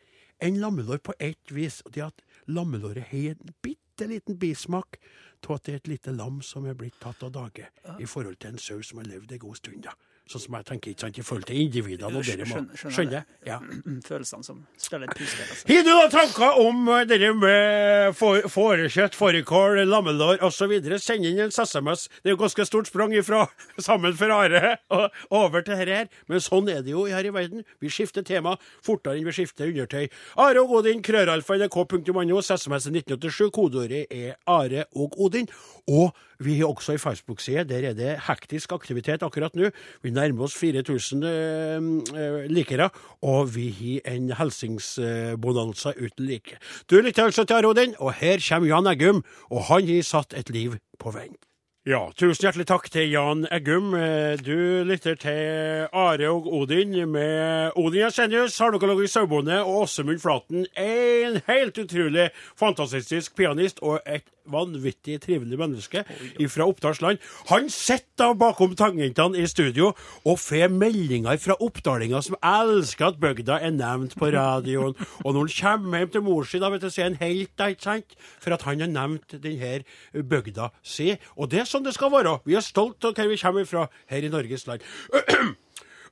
[0.43, 1.81] enn lammelår på ett vis.
[1.85, 4.99] Og det at lammelåret har en bitte liten bismak
[5.43, 7.67] av at det er et lite lam som er blitt tatt av dage,
[7.99, 9.83] i forhold til en sau som har levd en god stund.
[9.83, 9.91] da.
[10.23, 12.07] Sånn som jeg tenker, ikke sant, i forhold til individene.
[12.15, 13.25] og dere må- Skjønner?
[13.45, 13.57] Ja.
[14.07, 15.49] Følelsene som spiller et puslespill.
[15.51, 15.67] Altså.
[15.67, 20.71] Har du da tanker om eh, det med får- fårekjøtt, fårikål, lammelår osv.?
[21.03, 22.07] Send inn en SMS.
[22.23, 23.43] Det er jo ganske stort sprang ifra
[23.83, 26.07] sammen for Are og over til dette her.
[26.31, 27.67] Men sånn er det jo her i verden.
[27.83, 30.07] Vi skifter tema fortere enn vi skifter undertøy.
[30.39, 33.51] Are og Odin, krøralfa nrk.no, SMS 1987.
[33.59, 35.51] Kodeordet er Are og Odin.
[35.91, 37.67] Og vi har også ei Facebook-side.
[37.69, 39.69] Der er det hektisk aktivitet akkurat nå.
[40.03, 42.89] Vi nærmer oss 4000 eh, eh, likere,
[43.21, 46.59] og vi har en helsingsbonanza uten like.
[46.89, 50.53] Du lytter altså til Arodin, og her kommer Jan Eggum, og han har satt et
[50.53, 51.52] liv på vent.
[51.83, 53.89] Ja, tusen hjertelig takk til Jan Eggum.
[53.91, 59.81] Eh, Du lytter til Are og Odin med Odin Jensenius, har dere laget sauebonde, og
[59.81, 60.65] Åsemund Flaten.
[60.77, 66.03] En helt utrolig fantastisk pianist og et vanvittig trivelig menneske
[66.51, 67.17] fra Oppdalsland.
[67.49, 69.93] Han sitter bakom tangentene i studio
[70.25, 74.95] og får meldinger fra oppdalinger som elsker at bygda er nevnt på radioen.
[75.23, 77.55] Og når han kommer hjem til mor si, da vet du, så er han helt,
[77.55, 78.17] ikke sant?
[78.43, 79.83] For at han har nevnt denne
[80.29, 81.13] bygda si.
[81.37, 82.37] Og det sånn det skal være.
[82.45, 84.85] Vi er stolt av hvor vi kommer fra her i Norges land.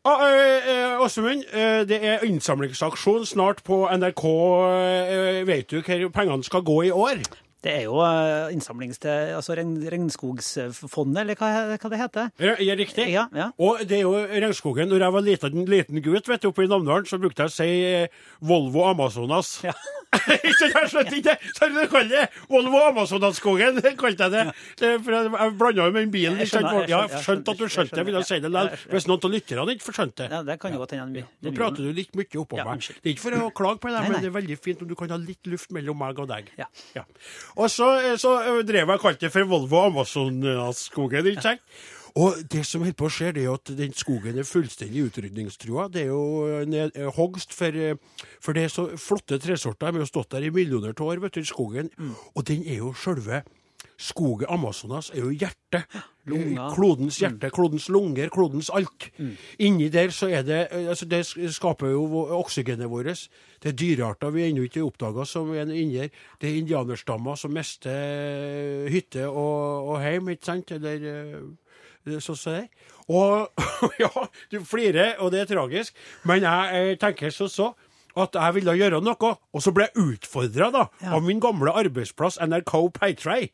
[0.04, 4.24] Ah, eh, eh, Åsmund, eh, det er innsamlingsaksjon snart på NRK.
[5.46, 7.22] Vet du hvor pengene skal gå i år?
[7.62, 12.32] Det er jo eh, innsamlings til altså regn, Regnskogsfondet, eller hva, hva det heter.
[12.42, 13.08] Er er riktig?
[13.14, 13.52] Ja, ja.
[13.62, 14.90] Og det er jo regnskogen.
[14.90, 17.56] Når jeg var liten, liten gutt vet du, oppe i Namdalen, så brukte jeg å
[17.56, 19.60] si eh, Volvo Amazonas.
[19.68, 19.76] Ja.
[20.12, 21.52] sant, jeg skjønte ikke det!
[21.56, 24.44] Så du kaller det Volvo Amazonasskogen, kalte jeg det.
[24.82, 26.42] det for jeg blanda jo med den bilen.
[26.42, 28.90] Jeg jeg Ja, skjønte at du skjønte det, ville jeg si det likevel.
[28.92, 30.28] Hvis noen av lytterne ikke skjønte.
[30.34, 31.24] Ja, det kan jo godt hende.
[31.24, 32.84] det Nå prater du litt mye oppå Ja, meg.
[32.90, 34.98] Det er ikke for å klage på deg, men det er veldig fint om du
[35.00, 36.52] kan ha litt luft mellom meg og deg.
[36.60, 36.68] Ja.
[37.56, 37.88] Og så,
[38.22, 38.36] så
[38.68, 41.66] drev jeg og kalte det for Volvo Amazonasskogen, ikke sant?
[42.20, 45.06] Og det som holder på å skje, det er jo at den skogen er fullstendig
[45.08, 45.88] utrydningstrua.
[45.94, 47.96] Det er jo ned, eh, hogst for, eh,
[48.42, 49.92] for det er så flotte tresorter.
[49.92, 51.90] De har stått der i millioner av år, vet du, skogen.
[51.98, 52.16] Mm.
[52.36, 53.44] Og den er jo sjølve
[54.02, 55.86] Skogen Amazonas er jo hjertet.
[56.30, 56.68] Lunga.
[56.76, 59.08] Klodens hjerte, klodens lunger, klodens alt.
[59.62, 62.04] Inni der så er det eh, altså Det skaper jo
[62.38, 63.26] oksygenet vårt.
[63.64, 66.14] Det er dyrearter vi ennå ikke har oppdaga som er inni der.
[66.42, 70.72] Det er indianerstammer som mister eh, hytte og, og heim, ikke sant?
[70.78, 72.66] Eller eh, sånn som det.
[72.68, 72.90] er.
[73.12, 73.64] Og
[74.04, 75.98] ja, du flirer, og det er tragisk,
[76.30, 77.74] men jeg jeg tenker så så
[78.16, 80.72] at jeg ville gjøre noe, og så ble jeg utfordra
[81.02, 81.16] Ja.
[81.16, 83.50] av min gamle arbeidsplass NRK Paytray.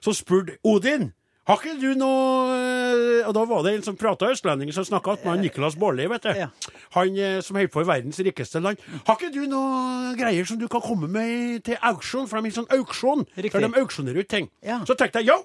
[0.00, 1.12] som spurte Odin
[1.50, 5.16] har ikke du noe eh, Og da var det en som prata østlending, som snakka
[5.24, 6.30] med Niklas Nicolas Baarli, vet du.
[6.36, 6.48] Ja.
[6.94, 8.78] Han eh, som holder på i verdens rikeste land.
[9.06, 12.28] Har ikke du noe greier som du kan komme med til auksjon?
[12.28, 13.52] For de har en sånn auksjon Riktig.
[13.56, 14.50] der de auksjonerer ut ting.
[14.62, 14.82] Ja.
[14.86, 15.38] Så tenkte jeg ja,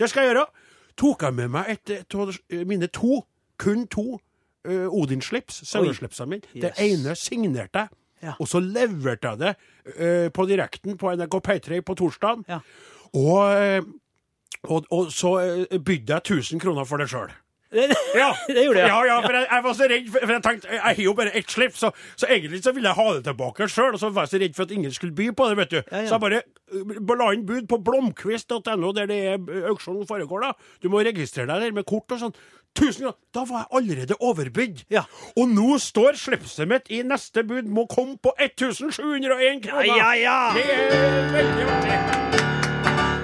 [0.00, 0.46] det skal jeg gjøre.
[0.98, 2.26] Tok jeg med meg et to,
[2.66, 3.20] mine to,
[3.58, 4.18] kun to,
[4.66, 6.50] uh, Odin-slips, saueslipsene mine.
[6.54, 7.94] Det ene signerte jeg.
[8.24, 8.34] Ja.
[8.40, 9.54] Og så leverte jeg det
[10.00, 12.44] uh, på direkten på NRK P3 på torsdag.
[12.48, 12.60] Ja.
[13.14, 13.82] Og, eh,
[14.64, 17.30] og, og så eh, bydde jeg 1000 kroner for det sjøl.
[18.22, 18.30] Ja.
[18.46, 18.88] Det gjorde jeg.
[18.88, 21.14] Ja, ja, for jeg, jeg var så redd, for, for jeg tenkte jeg har jo
[21.18, 23.92] bare ett slips, så, så egentlig så ville jeg ha det tilbake sjøl.
[23.94, 25.80] Og så var jeg så redd for at ingen skulle by på det, vet du.
[25.82, 26.04] Ja.
[26.08, 26.42] Så jeg bare
[26.74, 30.76] uh, la inn bud på blomkvist.no, der det er auksjonen foregår, da.
[30.82, 32.36] Du må registrere deg der med kort og sånn.
[32.74, 33.16] Tusen kroner!
[33.34, 34.84] Da var jeg allerede overbydd.
[34.90, 35.04] Ja.
[35.38, 39.86] Og nå står slipset mitt i neste bud må komme på 1701 kroner!
[39.86, 40.38] Ja, ja, ja.
[40.56, 42.44] Det er veldig artig.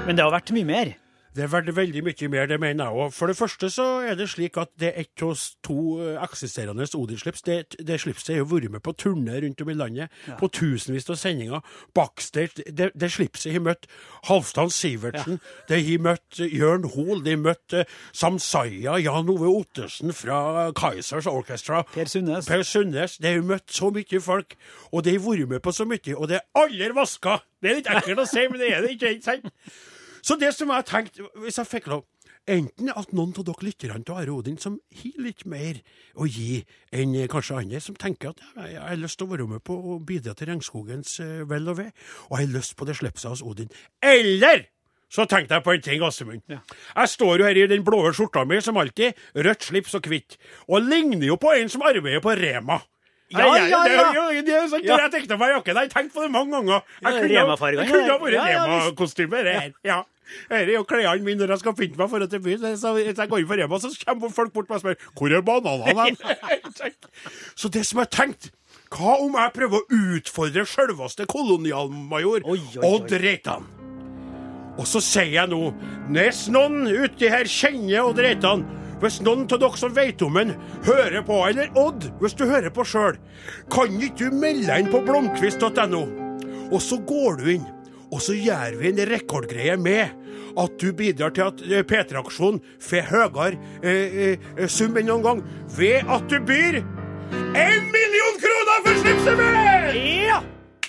[0.06, 0.94] Men det har vært mye mer.
[1.30, 3.12] Det er verdt veldig mye mer, det mener jeg òg.
[3.14, 7.44] For det første så er det slik at det ett av to eh, eksisterende Odin-slips.
[7.46, 11.20] Det, det slipset har vært med på turné rundt om i landet, på tusenvis av
[11.20, 11.62] sendinger.
[11.94, 12.64] Backstage.
[12.66, 13.86] Det, det slipset har møtt
[14.26, 15.38] Halvdan Sivertsen,
[15.70, 20.70] det har møtt eh, Jørn Hoel, de har møtt eh, Samsaya, Jan Ove Ottesen fra
[20.74, 21.84] Kaizers Orchestra.
[21.94, 22.50] Per Sundnes.
[22.50, 23.20] Per Sundnes.
[23.22, 24.58] Det har møtt så mye folk,
[24.90, 27.38] og det har vært med på så mye, og det er aldri vaska!
[27.60, 29.14] Det er litt ekkelt å si, men det er det ikke.
[29.14, 29.50] ikke sant?
[30.22, 32.06] Så det som jeg tenkte, hvis jeg fikk lov
[32.50, 35.76] Enten at noen av dere lytterne til Are Odin som har litt mer
[36.16, 39.46] å gi enn kanskje andre, som tenker at ja, jeg har lyst til å være
[39.50, 41.90] med på å bidra til regnskogens eh, vel og ve,
[42.30, 43.70] og jeg har lyst på det slipset hos Odin.
[44.02, 44.66] Eller
[45.10, 46.56] så tenkte jeg på en ting, Assemund.
[46.56, 50.38] Jeg står jo her i den blå skjorta mi som alltid, rødt slips og hvitt,
[50.70, 52.80] og ligner jo på en som arbeider på Rema.
[53.30, 53.66] Ja, ja!
[53.70, 54.12] ja, det ja.
[54.14, 54.96] jo- det er jo sant, Ja.
[55.04, 56.80] Jeg tenkte meg jakken, jeg har tenkt på det mange ganger.
[56.80, 58.18] Jeg Ja, kunne, jeg kunne ha ja.
[58.18, 58.64] vært Ja, ja.
[58.66, 59.72] Rema-kostyme, det her.
[59.84, 59.98] Ja.
[60.48, 62.62] Dette er jo klærne mine når jeg skal pynte meg for å til byen.
[62.78, 65.42] Så hvis jeg går inn for Rema, så kommer folk bort og spør hvor er
[65.42, 66.04] bananene.
[66.06, 66.94] hen?»
[67.60, 68.50] så det som jeg tenkte
[68.90, 72.42] hva om jeg prøver å utfordre selveste kolonialmajor.
[72.82, 73.66] Odd Reitan?
[74.78, 75.74] Og så sier jeg nå,
[76.14, 78.62] hvis noen uti her kjenner Odd Reitan,
[79.00, 80.54] hvis noen av dere som vet om den,
[80.86, 83.18] hører på, eller Odd, hvis du hører på sjøl,
[83.72, 86.02] kan ikke du melde inn på blomkvist.no?
[86.70, 87.66] Og så går du inn,
[88.10, 90.16] og så gjør vi en rekordgreie med
[90.58, 95.42] at du bidrar til at eh, P3-aksjonen får høyere eh, eh, sum enn noen gang,
[95.76, 99.44] ved at du byr en million kroner for slipset!
[100.26, 100.40] Ja!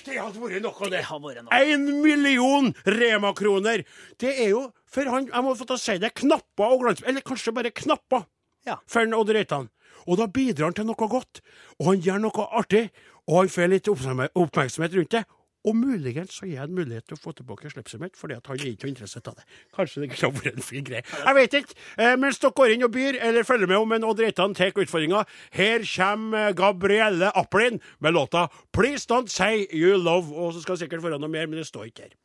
[0.01, 1.03] Det hadde vært noe, det.
[1.05, 1.41] Det.
[1.61, 3.83] En million Rema-kroner!
[4.19, 7.03] Det er jo, for han, jeg må få til å si det, knapper og glans...
[7.07, 8.25] Eller kanskje bare knapper
[8.67, 8.77] Ja.
[8.87, 9.69] for Odd Reitan.
[10.07, 11.41] Og da bidrar han til noe godt,
[11.79, 12.89] og han gjør noe artig,
[13.27, 15.23] og han får litt oppmerksomhet rundt det.
[15.61, 18.47] Og muligens så gir jeg en mulighet til å få tilbake slipset mitt, fordi at
[18.49, 19.43] han er ikke interessert av det.
[19.77, 21.03] Kanskje det kunne vært en fin greie.
[21.05, 21.75] Jeg vet ikke.
[22.01, 24.73] Eh, mens dere går inn og byr, eller følger med om en Odd Reitan tar
[24.73, 25.21] utfordringa,
[25.53, 30.33] her kommer Gabrielle Applin med låta 'Please Don't Say You Love'.
[30.33, 32.17] Og så skal jeg sikkert være noe mer, men det står ikke her.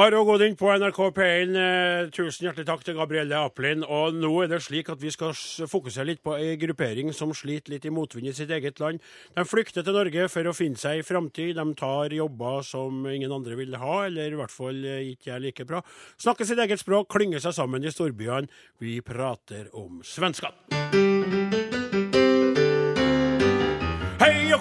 [0.00, 3.82] Are Godin på NRK P1, eh, tusen hjertelig takk til Gabrielle Applin.
[3.84, 5.34] Og nå er det slik at vi skal
[5.68, 9.04] fokusere litt på ei gruppering som sliter litt i motvind i sitt eget land.
[9.36, 11.52] De flykter til Norge for å finne seg i framtid.
[11.60, 15.44] De tar jobber som ingen andre vil ha, eller i hvert fall eh, ikke er
[15.44, 15.84] like bra.
[16.16, 18.48] Snakker sitt eget språk, klynger seg sammen i storbyene.
[18.80, 20.79] Vi prater om svenskene.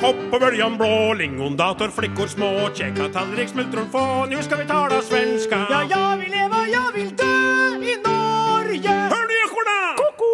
[0.01, 5.01] Hopp på bøljan blå, lingondator, flickor små, käka tallrik, smultron få, nu ska vi tala
[5.01, 5.67] svenska.
[5.69, 7.35] Ja, jag vill leva, jag vill dö
[7.91, 8.95] i Norge.
[9.13, 9.97] Hör ni ekorna?
[9.97, 10.31] Koko!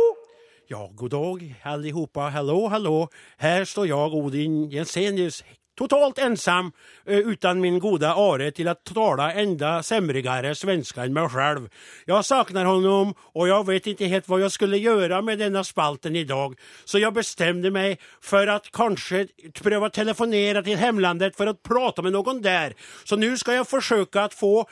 [0.68, 2.20] Ja, god dag allihopa.
[2.22, 3.08] Hallå, hallå.
[3.38, 5.44] Här står jag, Odin Jensenius,
[5.76, 6.72] totalt ensam
[7.06, 11.70] eh, utan min gode Are till att tala enda sämrigare svenska än mig själv.
[12.06, 16.16] Jag saknar honom och jag vet inte helt vad jag skulle göra med denna spalten
[16.16, 16.60] idag.
[16.86, 22.12] Så jag bestämde mig för att kanske pröva telefonera till hemlandet för att prata med
[22.12, 22.74] någon där.
[23.04, 24.70] Så nu ska jag försöka att få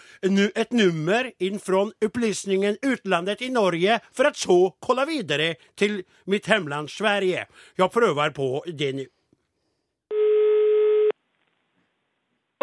[0.55, 6.47] et nummer in från upplysningen utlandet i Norge för att så kolla vidare till mitt
[6.47, 7.47] hemland Sverige.
[7.75, 9.07] Jag prövar på det nu.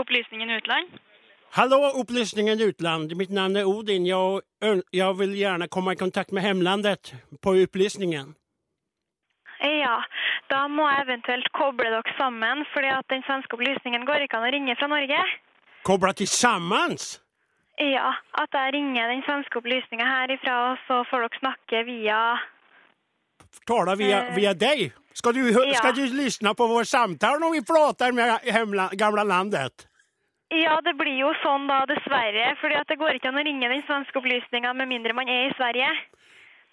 [0.01, 0.99] Opplysningen utland?
[1.57, 4.07] Hallå Opplysningen utland, mitt navn er Odin.
[4.07, 4.43] Jeg,
[4.95, 8.37] jeg vil gjerne komme i kontakt med hemlandet på Opplysningen.
[9.61, 9.97] Ja,
[10.49, 14.47] da må jeg eventuelt koble dere sammen, fordi at den svenske opplysningen går ikke an
[14.49, 15.19] å ringe fra Norge.
[15.85, 16.97] Koble til sammen?
[17.81, 22.23] Ja, at jeg ringer den svenske opplysningen herifra, og så får dere snakke via
[23.67, 24.93] Tale via, Eh, via deg?
[25.13, 25.75] Skal du, ja.
[25.75, 29.90] skal du lyssna på vår samtale når vi prater med hemla, gamla landet?
[30.51, 33.69] Ja, det blir jo sånn da, dessverre, fordi at det går ikke an å ringe
[33.71, 35.91] den svenske opplysninga med mindre man er i Sverige.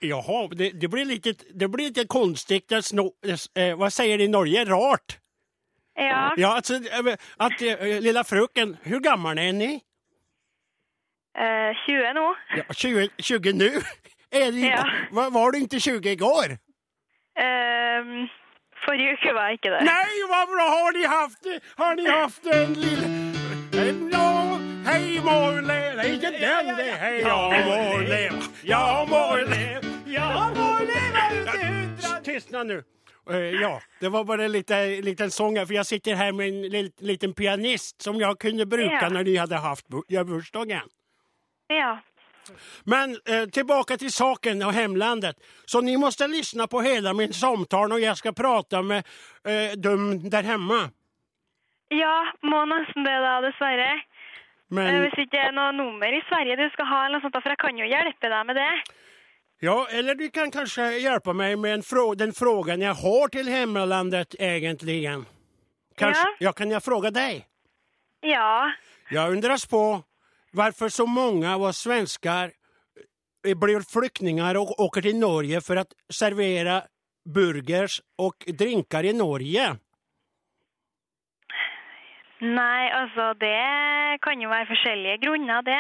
[0.02, 1.28] Jaha, det, det, blir litt
[1.60, 2.72] det blir lite konstigt.
[2.72, 3.12] att Sno,
[3.56, 4.66] eh, vad säger de i Norge?
[4.66, 5.18] Rart?
[5.96, 9.82] Ja, Ja, altså, at, att, eh, lilla frøken, hvor gammel er ni?
[11.38, 12.36] eh, 20 nå.
[12.58, 13.72] Ja, 20, 20 nå?
[14.32, 14.84] Ja.
[15.12, 16.58] var, var du ikke 20 igår?
[17.40, 18.28] Ehm,
[18.86, 19.82] forrige uke var jeg ikke det.
[19.86, 20.66] Nei, hva bra!
[20.70, 23.27] Har de haft, har ni haft en liten...
[24.98, 26.04] Hej må leva.
[26.04, 26.90] ikke den det.
[26.90, 27.20] er.
[27.22, 32.22] ja må leve, Ja må leve, Ja, må leve ut i hundre.
[32.26, 32.84] Tystna nu.
[33.30, 36.62] Eh, ja, det var bare en liten, liten sang för jag sitter her med en
[36.64, 40.90] li- liten pianist som jeg kunne bruke når de hadde hade haft bursdagen.
[41.68, 42.00] Ja.
[42.86, 45.36] Men eh, tilbake til saken og hemlandet.
[45.66, 49.04] Så ni må høre på hele min samtale når jeg skal prate med
[49.46, 50.90] eh, dem der hjemme.
[51.90, 54.02] Ja, må nesten det da, dessverre.
[54.70, 57.24] Eh, Men, Hvis ikke det er noe nummer i Sverige du skal ha, eller noe
[57.24, 58.72] sånt, for jeg kan jo hjelpe deg med det.
[59.62, 61.84] ja, eller du kan kanskje hjelpe meg med
[62.18, 65.26] den frågan jeg har til hjemlandet, egentlig.
[65.98, 66.36] Kanskje, Ja.
[66.42, 67.46] ja, kan jeg spørre deg?
[68.24, 68.72] Ja.
[69.10, 70.04] Jeg undres på
[70.54, 72.52] hvorfor så mange av oss svenskar
[73.46, 76.84] eh, blir flyktninger og åker til Norge for å servere
[77.26, 79.80] burgers og drinker i Norge.
[82.42, 85.80] Nei, altså, det kan jo være forskjellige grunner, det.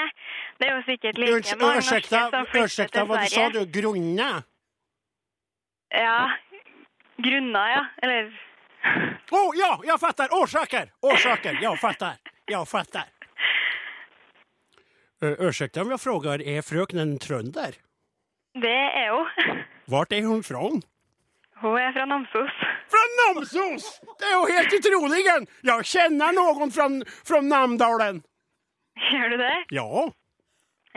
[0.58, 3.30] Det er jo sikkert like mange norske som flytter til Sverige.
[3.30, 3.62] sa hva du?
[3.76, 4.40] Grunner?
[5.94, 6.18] Ja.
[7.22, 7.84] Grunner, ja.
[8.04, 8.32] Eller
[9.38, 10.34] Oh, ja, jeg fatter!
[10.34, 10.90] Årsaker!
[11.02, 11.62] Årsaker!
[11.62, 12.18] jag fatter.
[12.48, 13.06] Jag fatter.
[15.22, 17.78] Unnskyld om jeg spør, er frøken en trønder?
[18.58, 19.24] Det er jo
[19.90, 20.82] Hvor er hun från?
[21.62, 22.58] Hun er fra Namsos.
[22.94, 23.86] Fra Namsos!
[24.20, 25.22] Det er jo helt utrolig!
[25.66, 26.86] Jeg kjenner noen fra,
[27.26, 28.20] fra Namdalen.
[29.12, 29.56] Gjør du det?
[29.74, 29.88] Ja,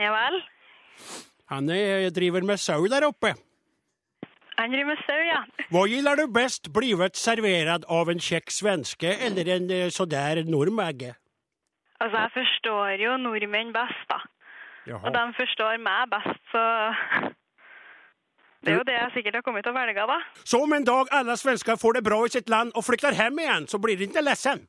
[0.01, 0.37] Ja vel.
[1.51, 3.33] han er, driver med sau der oppe.
[4.57, 5.41] Han driver med sau, ja.
[5.73, 11.15] Hva liker du best, blivet servert av en kjekk svenske eller en eh, sådär nordmagge?
[12.01, 14.21] Altså, jeg forstår jo nordmenn best, da.
[14.97, 16.63] Og de forstår meg best, så
[18.61, 20.17] Det er jo det jeg sikkert har kommet til å velge, da.
[20.45, 23.39] Så om en dag alle svensker får det bra i sitt land og flykter hjem
[23.41, 24.67] igjen, så blir de ikke ledsen?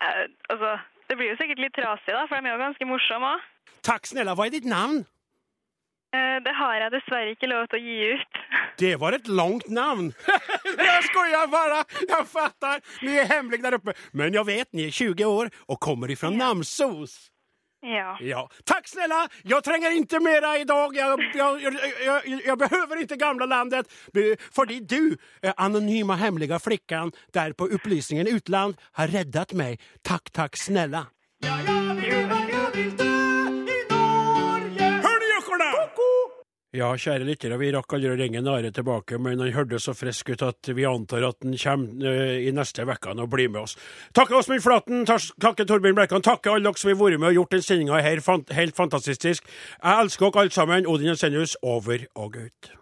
[0.00, 0.70] Eh, altså,
[1.10, 3.44] det blir jo sikkert litt trasig, da, for de er jo ganske morsomme òg.
[3.84, 4.32] Takk, snella.
[4.38, 5.04] Hva er ditt navn?
[6.16, 8.42] Eh, det har jeg dessverre ikke lov til å gi ut.
[8.80, 10.10] Det var et langt navn!
[10.88, 11.84] jeg skojar bare!
[12.08, 12.82] Jeg fatter!
[13.04, 13.94] Ni er hemmelige der oppe.
[14.12, 17.16] Men jeg vet, ni er 20 år og kommer ifra Namsos.
[17.80, 18.18] Ja.
[18.20, 18.50] Ja.
[18.64, 19.28] Tack snälla!
[19.42, 20.96] Jag tränger inte mera idag.
[20.96, 23.86] Jag, jag, jag, jag, jag behöver inte gamla landet.
[24.52, 29.78] Fordi du, eh, anonyma hemliga flickan där på upplysningen utland, har räddat mig.
[30.02, 31.06] Tack, tack snälla.
[31.38, 31.58] Ja,
[32.08, 32.45] jag
[36.76, 40.34] Ja, kjære lyttere, vi rakk aldri å ringe Are tilbake, men han hørtes så frisk
[40.34, 43.78] ut at vi antar at han kommer eh, i neste uke og blir med oss.
[44.12, 47.56] Takke Åsmund Flaten, takke Torbjørn Blekkan, takke alle dere som har vært med og gjort
[47.56, 48.20] den sendinga her
[48.60, 49.48] helt fantastisk.
[49.48, 50.90] Jeg elsker dere alle sammen.
[50.90, 52.76] Odin Jensenius, over og ut.